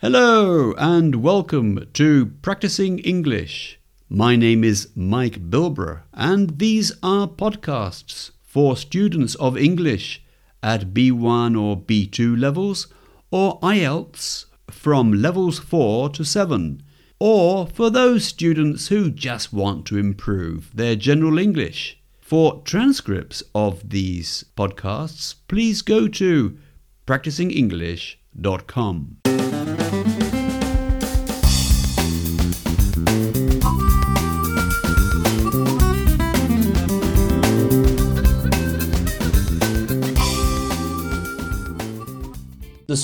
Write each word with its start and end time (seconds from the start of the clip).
Hello 0.00 0.74
and 0.78 1.24
welcome 1.24 1.88
to 1.94 2.26
Practising 2.40 3.00
English. 3.00 3.80
My 4.08 4.36
name 4.36 4.62
is 4.62 4.90
Mike 4.94 5.50
Bilbrough, 5.50 6.02
and 6.14 6.60
these 6.60 6.92
are 7.02 7.26
podcasts 7.26 8.30
for 8.44 8.76
students 8.76 9.34
of 9.34 9.58
English 9.58 10.22
at 10.62 10.94
B1 10.94 11.60
or 11.60 11.76
B2 11.76 12.38
levels 12.38 12.86
or 13.32 13.58
IELTS 13.58 14.44
from 14.70 15.14
levels 15.14 15.58
4 15.58 16.10
to 16.10 16.22
7, 16.22 16.80
or 17.18 17.66
for 17.66 17.90
those 17.90 18.24
students 18.24 18.86
who 18.86 19.10
just 19.10 19.52
want 19.52 19.84
to 19.86 19.98
improve 19.98 20.70
their 20.76 20.94
general 20.94 21.40
English. 21.40 22.00
For 22.20 22.62
transcripts 22.64 23.42
of 23.52 23.90
these 23.90 24.44
podcasts, 24.56 25.34
please 25.48 25.82
go 25.82 26.06
to 26.06 26.56
practisingenglish.com. 27.04 29.17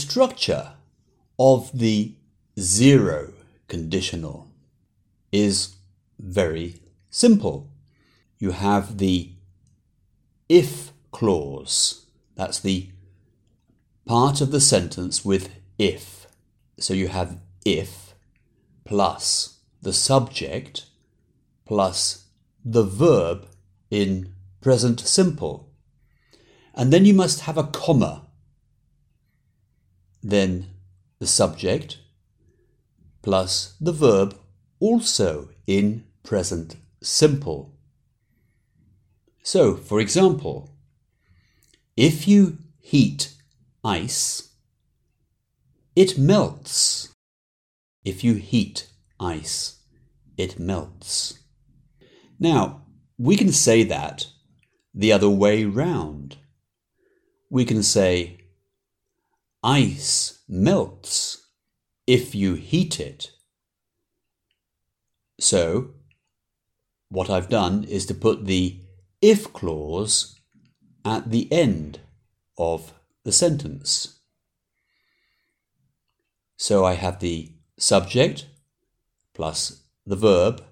structure 0.00 0.72
of 1.38 1.70
the 1.72 2.14
zero 2.58 3.32
conditional 3.68 4.48
is 5.32 5.76
very 6.18 6.76
simple 7.10 7.68
you 8.44 8.50
have 8.50 8.98
the 8.98 9.30
if 10.50 10.92
clause. 11.10 12.04
That's 12.34 12.60
the 12.60 12.90
part 14.04 14.42
of 14.42 14.50
the 14.50 14.60
sentence 14.60 15.24
with 15.24 15.48
if. 15.78 16.26
So 16.78 16.92
you 16.92 17.08
have 17.08 17.38
if 17.64 18.14
plus 18.84 19.60
the 19.80 19.94
subject 19.94 20.84
plus 21.64 22.26
the 22.62 22.82
verb 22.82 23.46
in 23.90 24.34
present 24.60 25.00
simple. 25.00 25.70
And 26.74 26.92
then 26.92 27.06
you 27.06 27.14
must 27.14 27.40
have 27.40 27.56
a 27.56 27.64
comma. 27.64 28.23
Then 30.24 30.68
the 31.18 31.26
subject 31.26 31.98
plus 33.20 33.76
the 33.78 33.92
verb 33.92 34.34
also 34.80 35.50
in 35.66 36.04
present 36.22 36.76
simple. 37.02 37.76
So, 39.42 39.76
for 39.76 40.00
example, 40.00 40.70
if 41.94 42.26
you 42.26 42.58
heat 42.80 43.34
ice, 43.84 44.50
it 45.94 46.16
melts. 46.16 47.10
If 48.02 48.24
you 48.24 48.34
heat 48.34 48.88
ice, 49.20 49.80
it 50.38 50.58
melts. 50.58 51.38
Now, 52.40 52.86
we 53.18 53.36
can 53.36 53.52
say 53.52 53.84
that 53.84 54.26
the 54.94 55.12
other 55.12 55.28
way 55.28 55.64
round. 55.64 56.36
We 57.50 57.64
can 57.64 57.82
say, 57.82 58.43
ice 59.64 60.40
melts 60.46 61.48
if 62.06 62.34
you 62.34 62.54
heat 62.54 63.00
it. 63.00 63.30
So, 65.40 65.94
what 67.08 67.30
I've 67.30 67.48
done 67.48 67.84
is 67.84 68.04
to 68.06 68.14
put 68.14 68.44
the 68.44 68.80
if 69.22 69.54
clause 69.54 70.38
at 71.02 71.30
the 71.30 71.50
end 71.50 72.00
of 72.58 72.92
the 73.24 73.32
sentence. 73.32 74.20
So 76.58 76.84
I 76.84 76.94
have 76.94 77.20
the 77.20 77.52
subject 77.78 78.46
plus 79.32 79.82
the 80.06 80.16
verb, 80.16 80.62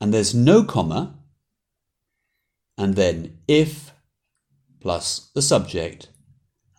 and 0.00 0.12
there's 0.12 0.34
no 0.34 0.64
comma, 0.64 1.18
and 2.76 2.94
then 2.94 3.38
if 3.48 3.92
plus 4.80 5.30
the 5.34 5.42
subject 5.42 6.08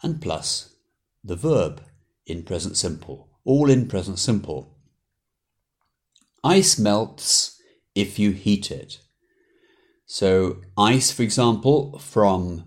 and 0.03 0.21
plus 0.21 0.74
the 1.25 1.35
verb 1.35 1.81
in 2.27 2.43
present 2.43 2.77
simple, 2.77 3.29
all 3.43 3.69
in 3.69 3.87
present 3.87 4.19
simple. 4.19 4.77
Ice 6.43 6.77
melts 6.77 7.59
if 7.95 8.19
you 8.19 8.31
heat 8.31 8.69
it. 8.69 8.99
So, 10.05 10.61
ice, 10.77 11.11
for 11.11 11.23
example, 11.23 11.97
from 11.97 12.65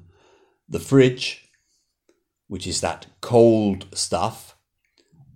the 0.68 0.80
fridge, 0.80 1.48
which 2.48 2.66
is 2.66 2.80
that 2.80 3.06
cold 3.20 3.86
stuff, 3.92 4.56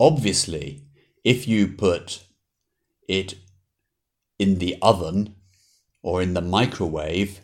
obviously, 0.01 0.83
if 1.23 1.47
you 1.47 1.69
put 1.69 2.25
it 3.09 3.35
in 4.39 4.59
the 4.59 4.77
oven 4.83 5.37
or 6.03 6.21
in 6.21 6.35
the 6.35 6.41
microwave, 6.41 7.41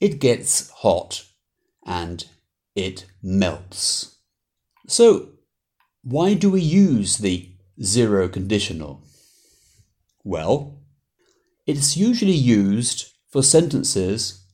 it 0.00 0.18
gets 0.18 0.70
hot 0.70 1.26
and 1.84 2.24
it 2.74 3.04
melts. 3.22 4.13
So, 4.86 5.30
why 6.02 6.34
do 6.34 6.50
we 6.50 6.60
use 6.60 7.18
the 7.18 7.50
zero 7.82 8.28
conditional? 8.28 9.02
Well, 10.22 10.80
it's 11.66 11.96
usually 11.96 12.32
used 12.32 13.12
for 13.30 13.42
sentences 13.42 14.44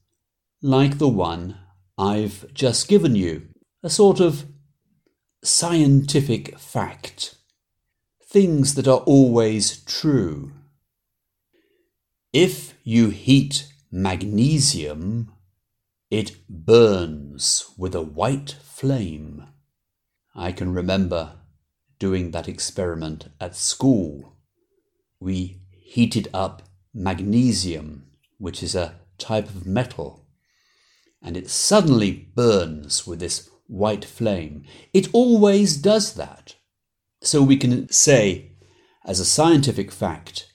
like 0.62 0.98
the 0.98 1.08
one 1.08 1.58
I've 1.98 2.52
just 2.54 2.88
given 2.88 3.16
you, 3.16 3.48
a 3.82 3.90
sort 3.90 4.20
of 4.20 4.44
scientific 5.42 6.58
fact, 6.58 7.34
things 8.24 8.74
that 8.74 8.86
are 8.86 9.00
always 9.00 9.82
true. 9.84 10.52
If 12.32 12.74
you 12.84 13.10
heat 13.10 13.66
magnesium, 13.90 15.32
it 16.10 16.36
burns 16.48 17.72
with 17.76 17.94
a 17.94 18.02
white 18.02 18.56
flame. 18.62 19.49
I 20.40 20.52
can 20.52 20.72
remember 20.72 21.34
doing 21.98 22.30
that 22.30 22.48
experiment 22.48 23.28
at 23.38 23.54
school. 23.54 24.38
We 25.20 25.60
heated 25.70 26.28
up 26.32 26.62
magnesium 26.94 28.06
which 28.38 28.62
is 28.62 28.74
a 28.74 28.94
type 29.18 29.50
of 29.50 29.66
metal, 29.66 30.26
and 31.22 31.36
it 31.36 31.50
suddenly 31.50 32.30
burns 32.34 33.06
with 33.06 33.20
this 33.20 33.50
white 33.66 34.02
flame. 34.02 34.64
It 34.94 35.10
always 35.12 35.76
does 35.76 36.14
that. 36.14 36.54
So 37.20 37.42
we 37.42 37.58
can 37.58 37.90
say, 37.92 38.52
as 39.04 39.20
a 39.20 39.26
scientific 39.26 39.92
fact, 39.92 40.50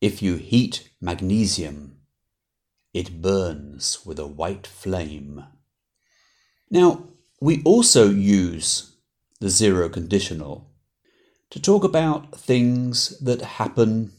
if 0.00 0.20
you 0.20 0.34
heat 0.34 0.90
magnesium, 1.00 1.98
it 2.92 3.22
burns 3.22 4.04
with 4.04 4.18
a 4.18 4.26
white 4.26 4.66
flame. 4.66 5.44
Now, 6.68 7.04
we 7.40 7.62
also 7.62 8.10
use 8.10 8.96
the 9.40 9.50
zero 9.50 9.88
conditional 9.88 10.70
to 11.50 11.60
talk 11.60 11.84
about 11.84 12.34
things 12.38 13.18
that 13.20 13.40
happen 13.42 14.12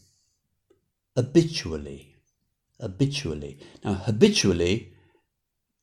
habitually 1.16 2.10
habitually. 2.80 3.60
Now, 3.84 3.94
habitually 3.94 4.94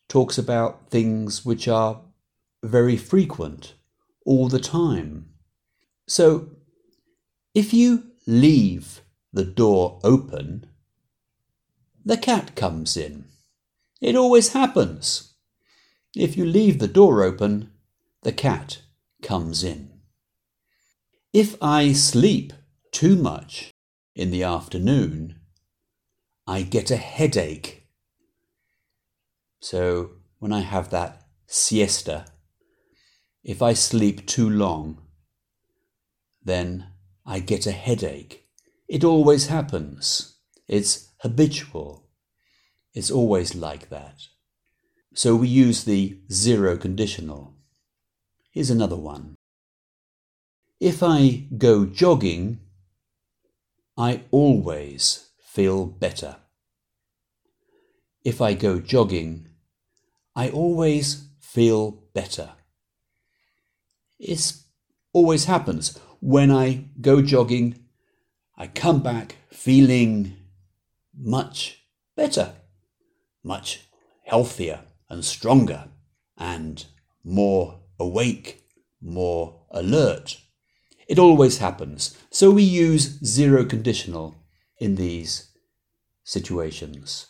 talks 0.08 0.38
about 0.38 0.90
things 0.90 1.44
which 1.44 1.68
are 1.68 2.00
very 2.62 2.96
frequent, 2.96 3.74
all 4.24 4.48
the 4.48 4.60
time. 4.60 5.26
So, 6.06 6.50
if 7.54 7.72
you 7.72 8.04
leave 8.26 9.02
the 9.32 9.44
door 9.44 10.00
open, 10.02 10.66
the 12.04 12.16
cat 12.16 12.54
comes 12.54 12.96
in. 12.96 13.26
It 14.00 14.16
always 14.16 14.52
happens. 14.52 15.34
If 16.14 16.36
you 16.36 16.44
leave 16.44 16.78
the 16.78 16.88
door 16.88 17.22
open, 17.22 17.70
the 18.22 18.32
cat 18.32 18.82
comes 19.26 19.64
in. 19.64 19.90
If 21.32 21.60
I 21.60 21.92
sleep 21.92 22.52
too 22.92 23.16
much 23.16 23.72
in 24.14 24.30
the 24.30 24.44
afternoon, 24.44 25.40
I 26.46 26.62
get 26.62 26.92
a 26.92 26.96
headache. 26.96 27.88
So 29.60 30.10
when 30.38 30.52
I 30.52 30.60
have 30.60 30.90
that 30.90 31.22
siesta, 31.48 32.26
if 33.42 33.60
I 33.60 33.72
sleep 33.72 34.26
too 34.26 34.48
long, 34.48 35.02
then 36.40 36.86
I 37.26 37.40
get 37.40 37.66
a 37.66 37.72
headache. 37.72 38.46
It 38.88 39.02
always 39.02 39.48
happens. 39.48 40.38
It's 40.68 41.12
habitual. 41.22 42.08
It's 42.94 43.10
always 43.10 43.56
like 43.56 43.88
that. 43.88 44.20
So 45.14 45.34
we 45.34 45.48
use 45.48 45.82
the 45.82 46.20
zero 46.30 46.76
conditional. 46.76 47.55
Here's 48.56 48.70
another 48.70 48.96
one. 48.96 49.34
If 50.80 51.02
I 51.02 51.44
go 51.58 51.84
jogging, 51.84 52.60
I 53.98 54.22
always 54.30 55.28
feel 55.38 55.84
better. 55.84 56.36
If 58.24 58.40
I 58.40 58.54
go 58.54 58.80
jogging, 58.80 59.48
I 60.34 60.48
always 60.48 61.28
feel 61.38 61.90
better. 62.14 62.52
It 64.18 64.54
always 65.12 65.44
happens. 65.44 66.00
when 66.20 66.50
I 66.50 66.86
go 66.98 67.20
jogging, 67.20 67.84
I 68.56 68.68
come 68.68 69.02
back 69.02 69.36
feeling 69.50 70.34
much 71.14 71.82
better, 72.16 72.54
much 73.44 73.82
healthier 74.24 74.80
and 75.10 75.22
stronger, 75.22 75.88
and 76.38 76.86
more 77.22 77.80
awake, 77.98 78.64
more 79.00 79.62
alert. 79.70 80.38
It 81.08 81.18
always 81.18 81.58
happens. 81.58 82.16
So 82.30 82.50
we 82.50 82.62
use 82.62 83.18
zero 83.24 83.64
conditional 83.64 84.34
in 84.78 84.96
these 84.96 85.52
situations. 86.24 87.26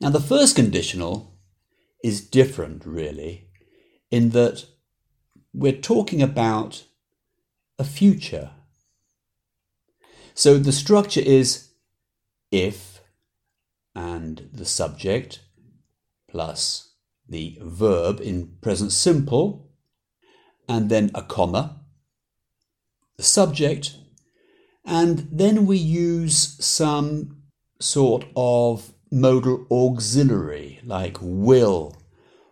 Now, 0.00 0.10
the 0.10 0.20
first 0.20 0.56
conditional 0.56 1.38
is 2.02 2.28
different, 2.28 2.84
really, 2.84 3.48
in 4.10 4.30
that 4.30 4.66
we're 5.52 5.72
talking 5.72 6.22
about 6.22 6.84
a 7.78 7.84
future. 7.84 8.50
So 10.34 10.58
the 10.58 10.72
structure 10.72 11.20
is 11.20 11.68
if 12.50 12.91
and 13.94 14.48
the 14.52 14.64
subject 14.64 15.40
plus 16.28 16.92
the 17.28 17.58
verb 17.62 18.20
in 18.20 18.56
present 18.60 18.92
simple 18.92 19.70
and 20.68 20.88
then 20.90 21.10
a 21.14 21.22
comma, 21.22 21.80
the 23.16 23.22
subject, 23.22 23.96
and 24.84 25.28
then 25.30 25.66
we 25.66 25.76
use 25.76 26.56
some 26.64 27.42
sort 27.80 28.24
of 28.36 28.92
modal 29.10 29.66
auxiliary 29.70 30.80
like 30.84 31.18
will 31.20 31.96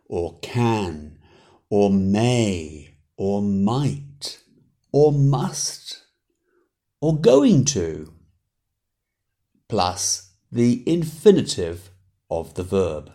or 0.07 0.39
can 0.41 1.19
or 1.71 1.91
may 1.91 2.95
or 3.17 3.41
might 3.41 4.41
or 4.93 5.13
must 5.13 6.05
or 7.01 7.19
going 7.19 7.65
to 7.65 8.13
plus 9.69 10.30
the 10.51 10.83
infinitive 10.89 11.91
of 12.31 12.55
the 12.55 12.63
verb. 12.63 13.13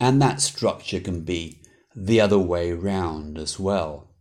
And 0.00 0.22
that 0.22 0.40
structure 0.40 1.00
can 1.00 1.22
be 1.22 1.62
the 1.94 2.20
other 2.20 2.38
way 2.38 2.72
round 2.72 3.38
as 3.38 3.58
well, 3.58 4.14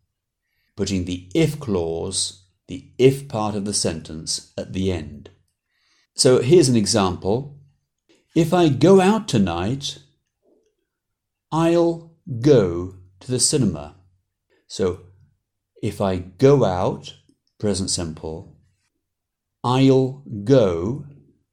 putting 0.75 1.05
the 1.05 1.29
if 1.35 1.59
clause, 1.59 2.45
the 2.67 2.91
if 2.97 3.27
part 3.27 3.55
of 3.55 3.65
the 3.65 3.73
sentence, 3.73 4.51
at 4.57 4.73
the 4.73 4.91
end. 4.91 5.29
So 6.15 6.41
here's 6.41 6.69
an 6.69 6.75
example. 6.75 7.59
If 8.35 8.53
I 8.53 8.69
go 8.69 8.99
out 8.99 9.27
tonight, 9.27 9.99
I'll 11.51 12.15
go 12.41 12.95
to 13.19 13.31
the 13.31 13.39
cinema. 13.39 13.95
So 14.67 15.01
if 15.81 16.01
I 16.01 16.17
go 16.17 16.65
out, 16.65 17.15
present 17.59 17.89
simple, 17.89 18.57
I'll 19.63 20.23
go, 20.43 21.05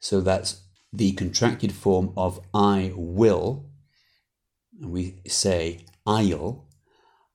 so 0.05 0.21
that's 0.21 0.61
the 0.93 1.12
contracted 1.12 1.73
form 1.73 2.12
of 2.15 2.39
I 2.53 2.93
will, 2.95 3.71
and 4.79 4.91
we 4.91 5.23
say 5.27 5.87
I'll, 6.05 6.69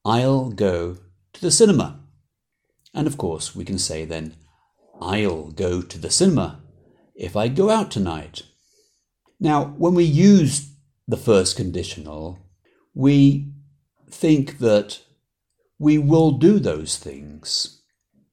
I'll 0.05 0.51
go 0.51 0.99
to 1.33 1.41
the 1.41 1.49
cinema. 1.49 1.99
And 2.93 3.07
of 3.07 3.17
course, 3.17 3.55
we 3.55 3.65
can 3.65 3.79
say 3.79 4.05
then, 4.05 4.35
I'll 5.01 5.49
go 5.49 5.81
to 5.81 5.97
the 5.97 6.11
cinema 6.11 6.61
if 7.15 7.35
I 7.35 7.47
go 7.47 7.71
out 7.71 7.89
tonight. 7.89 8.43
Now, 9.39 9.73
when 9.79 9.95
we 9.95 10.03
use 10.03 10.71
the 11.07 11.17
first 11.17 11.57
conditional, 11.57 12.37
we 12.93 13.51
think 14.11 14.59
that 14.59 14.99
we 15.79 15.97
will 15.97 16.33
do 16.33 16.59
those 16.59 16.97
things. 16.97 17.81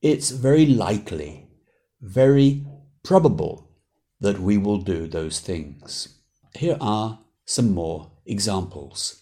It's 0.03 0.29
very 0.29 0.67
likely, 0.67 1.49
very 2.03 2.67
probable 3.03 3.66
that 4.21 4.39
we 4.39 4.57
will 4.57 4.79
do 4.79 5.07
those 5.07 5.41
things. 5.41 6.09
Here 6.55 6.77
are 6.81 7.21
some 7.45 7.73
more 7.73 8.13
examples. 8.25 9.21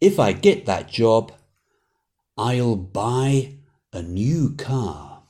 If 0.00 0.18
I 0.18 0.32
get 0.32 0.66
that 0.66 0.88
job, 0.88 1.32
I'll 2.36 2.76
buy 2.76 3.56
a 3.92 4.02
new 4.02 4.54
car. 4.56 5.22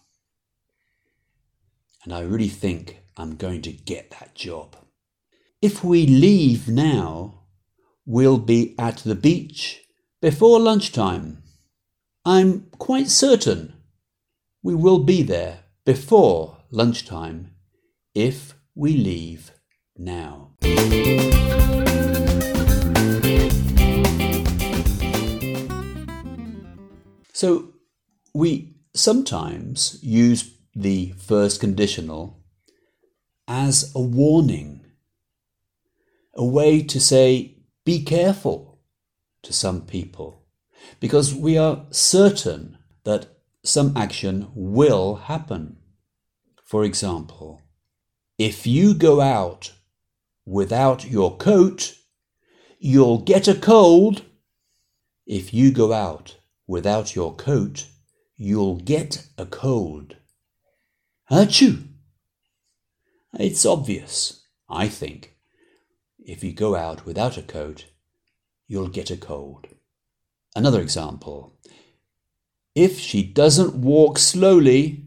And 2.03 2.13
I 2.13 2.21
really 2.21 2.49
think 2.49 3.03
I'm 3.17 3.37
going 3.37 3.63
to 3.63 3.73
get 3.73 4.11
that 4.13 4.35
job. 4.35 4.77
If 5.63 5.83
we 5.83 6.07
leave 6.07 6.69
now, 6.69 7.45
we'll 8.05 8.39
be 8.39 8.75
at 8.79 8.99
the 8.99 9.15
beach 9.15 9.83
before 10.21 10.61
lunchtime. 10.61 11.43
I'm 12.25 12.67
quite 12.79 13.09
certain 13.09 13.75
we 14.65 14.75
will 14.75 15.01
be 15.01 15.23
there 15.23 15.61
before 15.85 16.57
lunchtime 16.71 17.51
if 18.15 18.55
we 18.75 18.97
leave 18.97 19.53
now. 19.97 20.51
So 27.33 27.75
we 28.33 28.75
sometimes 28.95 29.99
use 30.03 30.55
the 30.75 31.13
first 31.19 31.61
conditional 31.61 32.41
as 33.47 33.93
a 33.95 34.01
warning, 34.01 34.87
a 36.35 36.45
way 36.45 36.83
to 36.83 36.99
say, 36.99 37.59
be 37.85 38.03
careful 38.03 38.81
to 39.43 39.53
some 39.53 39.83
people, 39.83 40.47
because 41.01 41.35
we 41.35 41.59
are 41.59 41.85
certain 41.91 42.79
that 43.05 43.27
some 43.63 43.97
action 43.97 44.49
will 44.55 45.17
happen. 45.17 45.77
For 46.65 46.85
example, 46.85 47.61
if 48.39 48.67
you 48.67 48.95
go 48.95 49.21
out 49.21 49.73
without 50.45 51.09
your 51.09 51.37
coat, 51.37 51.97
you'll 52.79 53.19
get 53.19 53.49
a 53.49 53.55
cold. 53.55 54.23
If 55.27 55.55
you 55.55 55.73
go 55.73 55.93
out 55.93 56.37
without 56.67 57.15
your 57.15 57.35
coat, 57.35 57.87
you'll 58.37 58.77
get 58.77 59.27
a 59.39 59.47
cold. 59.47 60.17
Achoo! 61.31 61.85
It's 63.39 63.65
obvious, 63.65 64.43
I 64.69 64.89
think. 64.89 65.35
If 66.19 66.45
you 66.45 66.53
go 66.53 66.75
out 66.75 67.05
without 67.07 67.37
a 67.37 67.43
coat, 67.43 67.87
you'll 68.67 68.89
get 68.89 69.11
a 69.11 69.17
cold. 69.17 69.67
Another 70.57 70.81
example. 70.81 71.59
If 72.75 72.99
she 72.99 73.23
doesn't 73.23 73.75
walk 73.75 74.19
slowly, 74.19 75.07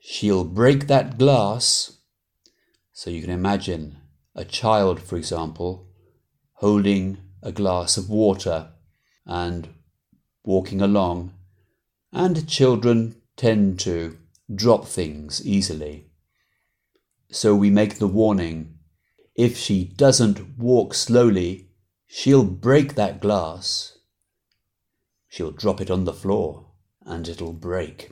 she'll 0.00 0.44
break 0.44 0.86
that 0.86 1.18
glass. 1.18 1.98
So 3.00 3.08
you 3.08 3.22
can 3.22 3.30
imagine 3.30 3.96
a 4.34 4.44
child, 4.44 5.00
for 5.00 5.16
example, 5.16 5.88
holding 6.56 7.16
a 7.42 7.50
glass 7.50 7.96
of 7.96 8.10
water 8.10 8.72
and 9.24 9.70
walking 10.44 10.82
along, 10.82 11.32
and 12.12 12.46
children 12.46 13.16
tend 13.38 13.80
to 13.80 14.18
drop 14.54 14.84
things 14.86 15.40
easily. 15.46 16.10
So 17.30 17.54
we 17.54 17.70
make 17.70 17.98
the 17.98 18.06
warning 18.06 18.74
if 19.34 19.56
she 19.56 19.82
doesn't 19.84 20.58
walk 20.58 20.92
slowly, 20.92 21.70
she'll 22.06 22.44
break 22.44 22.96
that 22.96 23.22
glass. 23.22 23.96
She'll 25.26 25.52
drop 25.52 25.80
it 25.80 25.90
on 25.90 26.04
the 26.04 26.12
floor 26.12 26.66
and 27.06 27.26
it'll 27.26 27.54
break. 27.54 28.10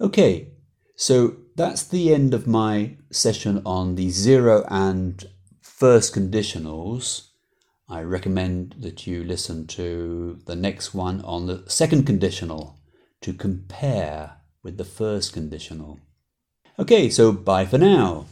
Okay, 0.00 0.52
so 0.94 1.38
that's 1.56 1.82
the 1.84 2.12
end 2.12 2.34
of 2.34 2.46
my 2.46 2.96
session 3.10 3.62
on 3.64 3.94
the 3.94 4.10
zero 4.10 4.64
and 4.68 5.24
first 5.62 6.14
conditionals. 6.14 7.28
I 7.88 8.02
recommend 8.02 8.76
that 8.80 9.06
you 9.06 9.24
listen 9.24 9.66
to 9.68 10.38
the 10.44 10.54
next 10.56 10.92
one 10.92 11.22
on 11.22 11.46
the 11.46 11.64
second 11.66 12.04
conditional 12.04 12.78
to 13.22 13.32
compare 13.32 14.36
with 14.62 14.76
the 14.76 14.84
first 14.84 15.32
conditional. 15.32 15.98
Okay, 16.78 17.08
so 17.08 17.32
bye 17.32 17.64
for 17.64 17.78
now. 17.78 18.26